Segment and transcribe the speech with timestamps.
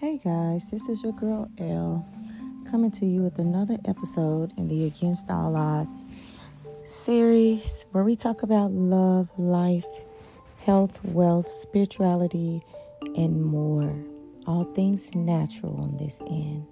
[0.00, 2.06] Hey guys, this is your girl Elle
[2.70, 6.06] coming to you with another episode in the Against All Odds
[6.84, 9.88] series where we talk about love, life,
[10.64, 12.62] health, wealth, spirituality,
[13.16, 13.92] and more.
[14.46, 16.64] All things natural on this end.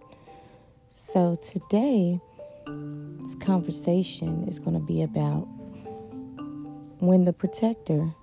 [0.89, 2.21] So today,
[2.69, 5.49] this conversation is going to be about
[7.01, 8.15] when the protector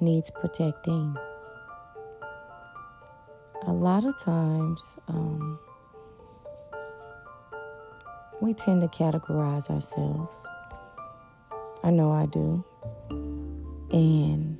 [0.00, 1.16] needs protecting.
[3.68, 5.58] A lot of times, um,
[8.40, 10.46] we tend to categorize ourselves.
[11.84, 12.64] I know I do.
[13.92, 14.56] And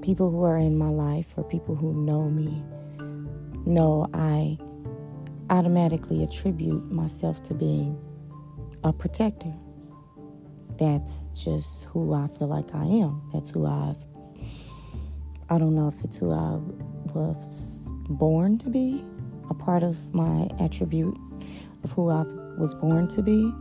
[0.00, 2.64] people who are in my life or people who know me
[3.66, 4.56] know I
[5.50, 8.00] automatically attribute myself to being
[8.82, 9.52] a protector.
[10.78, 13.20] That's just who I feel like I am.
[13.30, 13.98] That's who I've,
[15.50, 16.58] I don't know if it's who I
[17.14, 19.04] was born to be,
[19.48, 21.16] a part of my attribute
[21.84, 22.22] of who I
[22.58, 23.52] was born to be.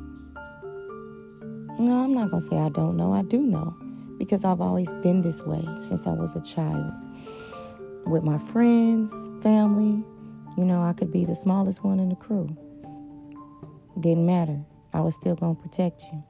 [1.80, 3.14] No, I'm not going to say I don't know.
[3.14, 3.76] I do know
[4.18, 6.94] because I've always been this way since I was a child.
[8.06, 10.04] With my friends, family,
[10.58, 12.56] you know, I could be the smallest one in the crew.
[14.00, 14.60] Didn't matter.
[14.94, 16.24] I was still going to protect you.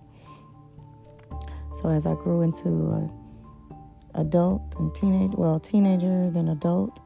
[1.81, 6.99] So as I grew into a adult and teenage, well, teenager then adult,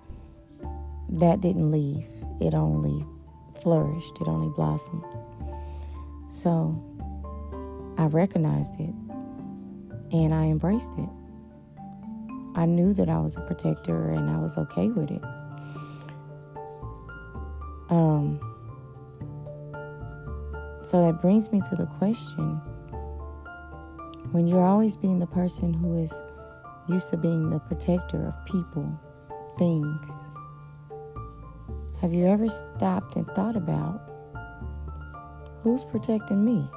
[1.20, 2.06] that didn't leave.
[2.42, 3.06] It only
[3.62, 4.18] flourished.
[4.20, 5.04] It only blossomed.
[6.30, 6.82] So
[7.98, 8.94] I recognized it
[10.12, 11.10] and I embraced it.
[12.56, 15.24] I knew that I was a protector and I was okay with it.
[17.90, 18.40] Um,
[20.84, 22.62] so that brings me to the question
[24.32, 26.22] when you're always being the person who is
[26.90, 29.00] used to being the protector of people,
[29.60, 30.28] things,
[32.04, 34.02] have you ever stopped and thought about
[35.62, 36.68] who's protecting me?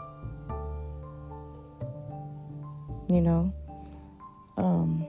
[3.09, 3.53] You know,
[4.56, 5.04] um,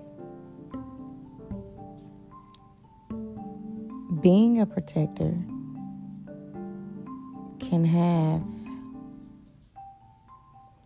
[4.23, 5.38] being a protector
[7.59, 8.41] can have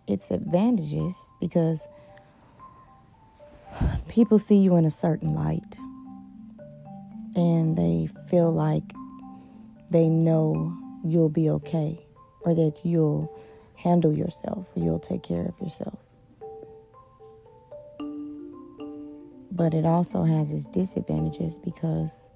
[0.07, 1.87] its advantages because
[4.09, 5.77] people see you in a certain light
[7.33, 8.83] and they feel like
[9.91, 12.05] they know you'll be okay
[12.41, 13.37] or that you'll
[13.75, 15.99] handle yourself or you'll take care of yourself.
[19.51, 22.29] But it also has its disadvantages because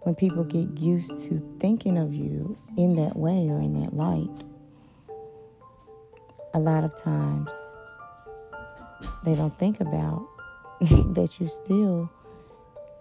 [0.00, 4.30] when people get used to thinking of you in that way or in that light,
[6.54, 7.50] a lot of times
[9.24, 10.26] they don't think about
[11.14, 12.10] that you still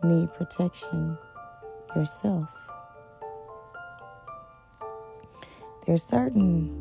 [0.03, 1.17] need protection
[1.95, 2.62] yourself.
[5.85, 6.79] There's certain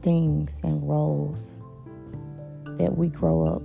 [0.00, 1.62] things and roles
[2.78, 3.62] that we grow up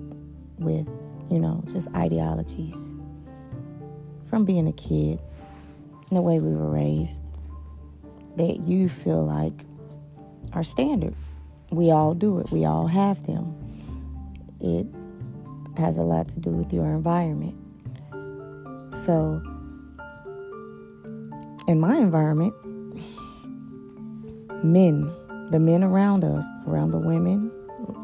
[0.60, 0.88] with,
[1.30, 2.96] you know, just ideologies
[4.30, 5.20] from being a kid
[6.12, 7.24] the way we were raised
[8.38, 9.66] that you feel like
[10.54, 11.16] are standard.
[11.72, 13.54] We all do it, we all have them.
[14.62, 14.88] It
[15.78, 17.56] has a lot to do with your environment.
[18.96, 19.42] So,
[21.68, 22.54] in my environment,
[24.64, 25.02] men,
[25.52, 27.52] the men around us, around the women,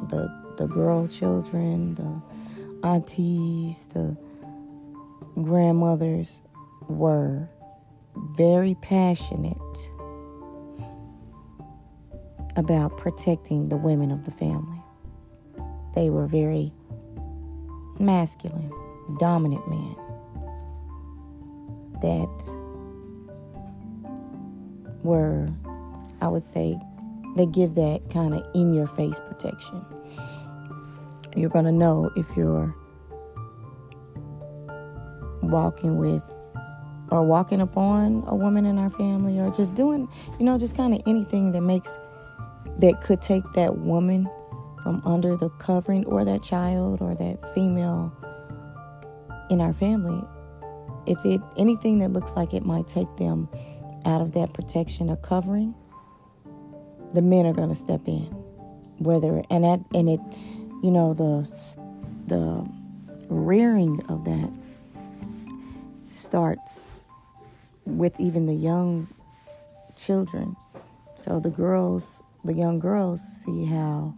[0.09, 2.21] the the girl children, the
[2.87, 4.15] aunties, the
[5.35, 6.41] grandmothers
[6.87, 7.49] were
[8.15, 9.91] very passionate
[12.55, 14.81] about protecting the women of the family.
[15.95, 16.71] They were very
[17.99, 18.71] masculine,
[19.19, 19.95] dominant men
[22.01, 22.62] that
[25.03, 25.49] were,
[26.21, 26.79] I would say,
[27.35, 29.85] they give that kind of in your face protection.
[31.35, 32.75] You're going to know if you're
[35.41, 36.23] walking with
[37.09, 40.07] or walking upon a woman in our family or just doing,
[40.39, 41.97] you know, just kind of anything that makes
[42.79, 44.29] that could take that woman
[44.81, 48.11] from under the covering or that child or that female
[49.49, 50.21] in our family.
[51.05, 53.49] If it anything that looks like it might take them
[54.05, 55.73] out of that protection or covering,
[57.13, 58.25] the men are going to step in.
[58.99, 60.19] Whether and that and it,
[60.83, 61.47] you know, the
[62.27, 62.67] the
[63.29, 64.51] rearing of that
[66.11, 67.05] starts
[67.85, 69.07] with even the young
[69.95, 70.55] children.
[71.17, 74.15] So the girls, the young girls, see how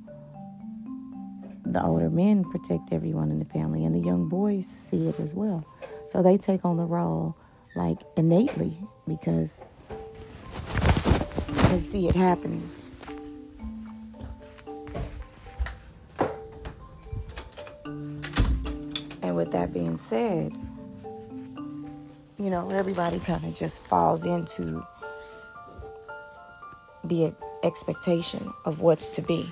[1.65, 5.33] the older men protect everyone in the family, and the young boys see it as
[5.33, 5.65] well.
[6.07, 7.35] So they take on the role
[7.75, 8.77] like innately
[9.07, 9.67] because
[11.69, 12.69] they see it happening.
[19.21, 20.53] And with that being said,
[22.37, 24.85] you know, everybody kind of just falls into
[27.03, 27.33] the
[27.63, 29.49] expectation of what's to be.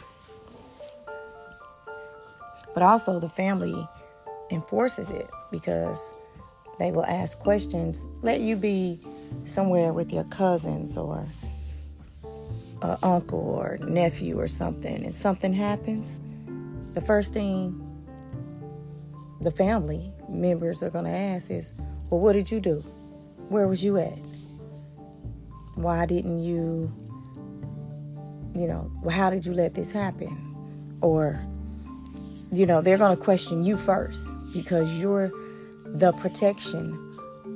[2.74, 3.88] But also, the family
[4.52, 6.12] enforces it because
[6.80, 8.06] they will ask questions.
[8.22, 9.00] Let you be
[9.46, 11.26] somewhere with your cousins or
[13.02, 16.20] uncle or nephew or something, and something happens.
[16.94, 17.80] The first thing
[19.42, 21.74] the family members are going to ask is,
[22.10, 22.84] Well, what did you do?
[23.50, 24.18] Where was you at?
[25.76, 26.92] Why didn't you,
[28.56, 30.98] you know, well, how did you let this happen?
[31.02, 31.42] Or,
[32.52, 35.32] you know, they're going to question you first because you're
[35.86, 36.94] the protection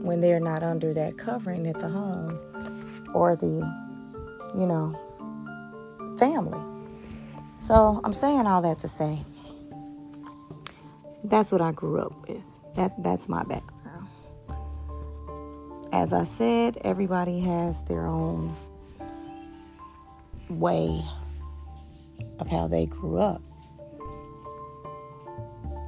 [0.01, 2.39] when they're not under that covering at the home
[3.13, 3.61] or the,
[4.55, 4.91] you know,
[6.17, 6.59] family.
[7.59, 9.19] So I'm saying all that to say
[11.23, 12.43] that's what I grew up with.
[12.75, 14.07] That that's my background.
[15.91, 18.55] As I said, everybody has their own
[20.49, 21.03] way
[22.39, 23.41] of how they grew up.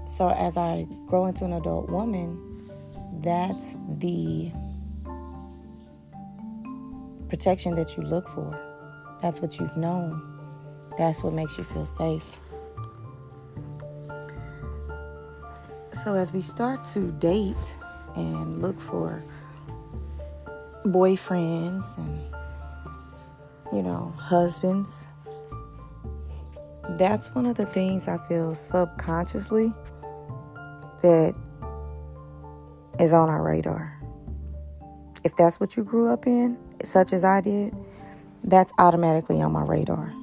[0.08, 2.40] So as I grow into an adult woman,
[3.22, 4.52] that's the
[7.30, 8.69] protection that you look for.
[9.22, 10.22] That's what you've known.
[10.98, 12.38] That's what makes you feel safe.
[15.92, 17.76] So as we start to date
[18.16, 19.24] and look for
[20.86, 22.20] boyfriends and
[23.72, 25.10] you know, husbands,
[26.98, 29.74] that's one of the things I feel subconsciously
[31.02, 31.36] that
[33.00, 33.96] is on our radar.
[35.24, 37.76] If that's what you grew up in, such as I did,
[38.44, 40.14] that's automatically on my radar.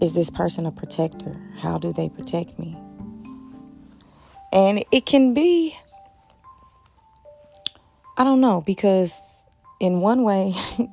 [0.00, 1.36] Is this person a protector?
[1.58, 2.76] How do they protect me?
[4.52, 5.76] And it can be,
[8.16, 9.44] I don't know, because
[9.80, 10.54] in one way,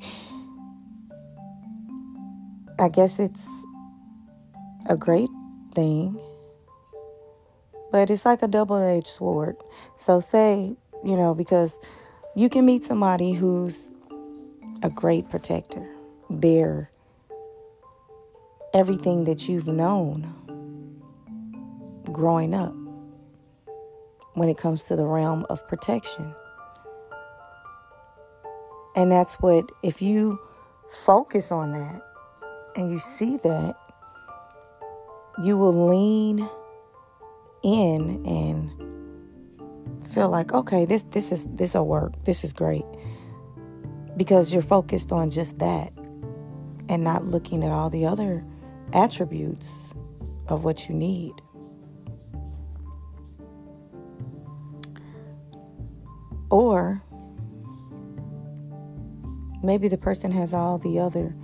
[2.79, 3.47] I guess it's
[4.89, 5.29] a great
[5.75, 6.19] thing,
[7.91, 9.55] but it's like a double edged sword.
[9.95, 11.77] So, say, you know, because
[12.35, 13.91] you can meet somebody who's
[14.83, 15.89] a great protector.
[16.29, 16.91] They're
[18.73, 20.29] everything that you've known
[22.11, 22.75] growing up
[24.33, 26.35] when it comes to the realm of protection.
[28.95, 30.39] And that's what, if you
[31.05, 32.01] focus on that
[32.75, 33.75] and you see that,
[35.43, 36.47] you will lean
[37.63, 42.23] in and feel like, okay, this this is this will work.
[42.25, 42.85] This is great
[44.17, 45.91] because you're focused on just that
[46.89, 48.43] and not looking at all the other
[48.91, 49.93] attributes
[50.47, 51.33] of what you need.
[56.49, 57.01] Or
[59.63, 61.35] maybe the person has all the other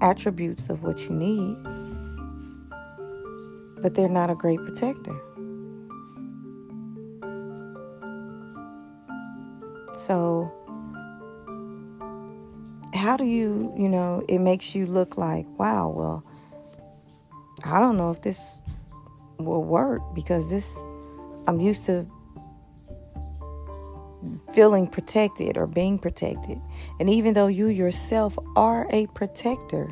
[0.00, 1.56] attributes of what you need,
[3.82, 5.18] but they're not a great protector.
[9.94, 10.52] So,
[13.00, 16.24] how do you, you know, it makes you look like, wow, well,
[17.64, 18.58] I don't know if this
[19.38, 20.82] will work because this,
[21.46, 22.06] I'm used to
[24.52, 26.60] feeling protected or being protected.
[26.98, 29.90] And even though you yourself are a protector,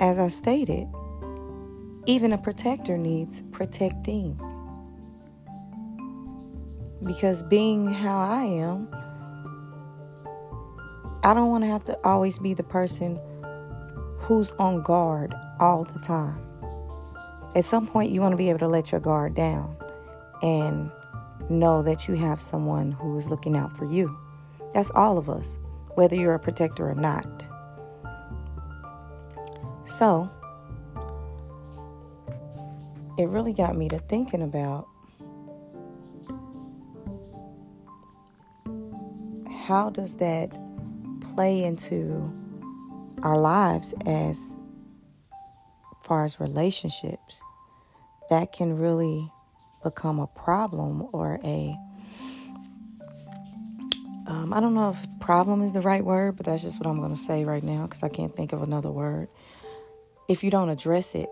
[0.00, 0.88] as I stated,
[2.06, 4.40] even a protector needs protecting.
[7.04, 8.88] Because being how I am,
[11.22, 13.18] I don't want to have to always be the person
[14.20, 16.40] who's on guard all the time.
[17.54, 19.76] At some point, you want to be able to let your guard down
[20.42, 20.90] and
[21.48, 24.16] know that you have someone who is looking out for you.
[24.74, 25.58] That's all of us,
[25.94, 27.26] whether you're a protector or not.
[29.86, 30.30] So,
[33.16, 34.86] it really got me to thinking about
[39.66, 40.50] how does that
[41.38, 42.34] play into
[43.22, 44.58] our lives as
[46.02, 47.44] far as relationships
[48.28, 49.30] that can really
[49.84, 51.76] become a problem or a
[54.26, 56.96] um, I don't know if problem is the right word, but that's just what I'm
[56.96, 59.28] going to say right now because I can't think of another word.
[60.28, 61.30] If you don't address it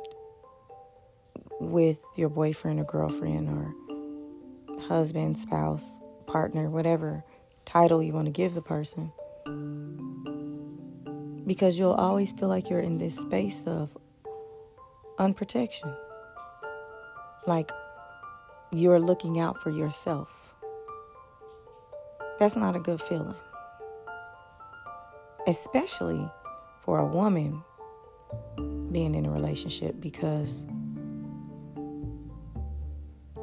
[1.58, 5.96] with your boyfriend or girlfriend or husband, spouse,
[6.28, 7.24] partner, whatever
[7.64, 9.10] title you want to give the person.
[11.46, 13.96] Because you'll always feel like you're in this space of
[15.18, 15.94] unprotection.
[17.46, 17.70] Like
[18.72, 20.28] you're looking out for yourself.
[22.38, 23.34] That's not a good feeling.
[25.46, 26.28] Especially
[26.84, 27.62] for a woman
[28.92, 30.66] being in a relationship because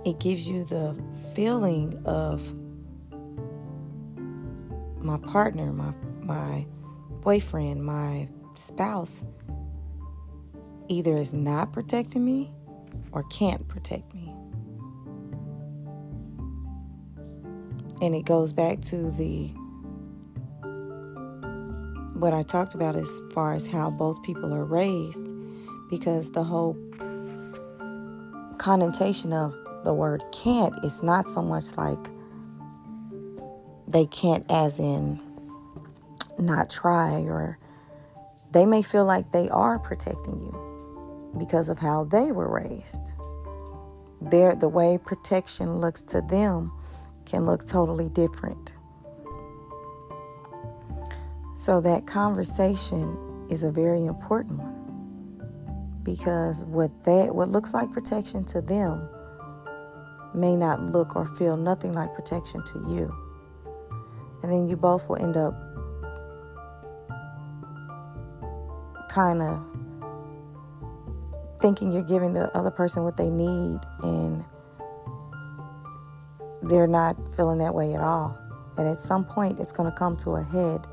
[0.06, 0.96] it gives you the
[1.34, 2.42] feeling of
[5.04, 6.66] my partner, my my
[7.22, 9.24] boyfriend, my spouse
[10.88, 12.52] either is not protecting me
[13.12, 14.34] or can't protect me.
[18.02, 19.48] And it goes back to the
[22.14, 25.28] what I talked about as far as how both people are raised
[25.90, 26.78] because the whole
[28.58, 32.10] connotation of the word can't is not so much like
[33.94, 35.20] they can't as in
[36.40, 37.60] not try or
[38.52, 43.04] they may feel like they are protecting you because of how they were raised.
[44.22, 46.72] Their the way protection looks to them
[47.26, 48.74] can look totally different.
[51.56, 58.44] So that conversation is a very important one because what that what looks like protection
[58.46, 59.08] to them
[60.34, 63.23] may not look or feel nothing like protection to you.
[64.44, 65.54] And then you both will end up
[69.10, 69.64] kind of
[71.62, 74.44] thinking you're giving the other person what they need and
[76.64, 78.38] they're not feeling that way at all.
[78.78, 80.86] And at some point, it's going to come to a head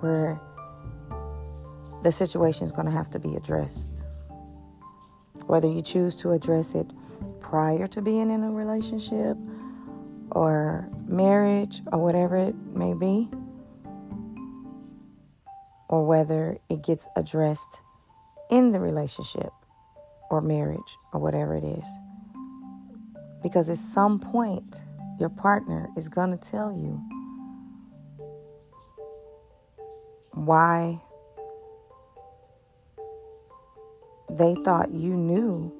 [0.00, 0.40] where
[2.02, 3.90] the situation is going to have to be addressed.
[5.46, 6.86] Whether you choose to address it
[7.40, 9.36] prior to being in a relationship
[10.30, 13.28] or marriage or whatever it may be,
[15.88, 17.80] or whether it gets addressed
[18.50, 19.50] in the relationship
[20.30, 21.88] or marriage or whatever it is.
[23.42, 24.84] Because at some point,
[25.18, 27.00] your partner is going to tell you
[30.32, 31.00] why
[34.30, 35.72] they thought you knew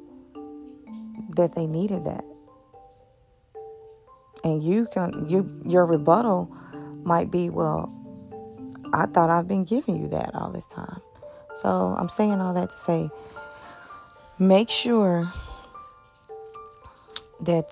[1.37, 2.25] that they needed that.
[4.49, 6.51] And you can you your rebuttal
[7.05, 7.93] might be, well,
[8.95, 11.01] I thought I've been giving you that all this time.
[11.55, 13.11] So I'm saying all that to say
[14.39, 15.31] make sure
[17.41, 17.71] that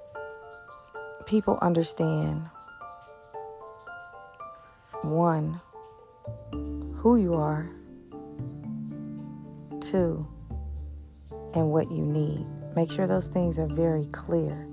[1.27, 2.49] people understand
[5.03, 5.61] one,
[6.53, 7.71] who you are,
[9.81, 10.27] two,
[11.55, 12.47] and what you need.
[12.75, 14.69] Make sure those things are very clear.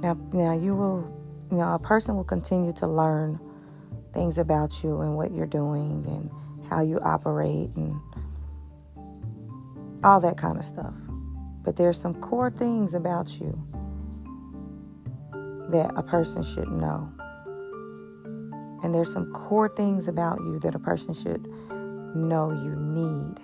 [0.00, 1.12] Now, now you will,
[1.50, 3.40] you know, a person will continue to learn
[4.14, 6.30] things about you and what you're doing and
[6.70, 8.00] how you operate and
[10.04, 10.94] all that kind of stuff.
[11.64, 13.58] But there's some core things about you
[15.70, 17.12] that a person should know.
[18.84, 21.46] And there's some core things about you that a person should
[22.14, 23.34] know you need.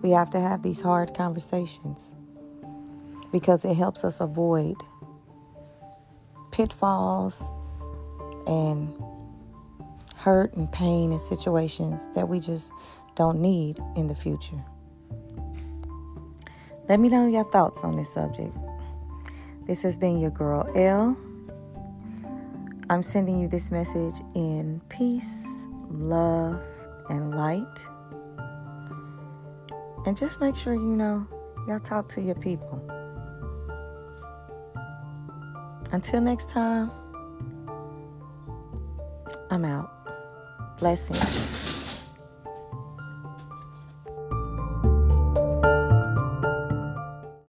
[0.00, 2.14] We have to have these hard conversations
[3.34, 4.76] because it helps us avoid
[6.52, 7.50] pitfalls
[8.46, 8.94] and
[10.16, 12.72] hurt and pain in situations that we just
[13.16, 14.64] don't need in the future.
[16.88, 18.56] Let me know your thoughts on this subject.
[19.66, 21.16] This has been your girl L.
[22.88, 25.34] I'm sending you this message in peace,
[25.90, 26.62] love,
[27.10, 27.78] and light.
[30.06, 31.26] And just make sure you know
[31.66, 33.03] y'all talk to your people.
[35.94, 36.90] Until next time,
[39.48, 39.92] I'm out.
[40.80, 41.63] Blessings.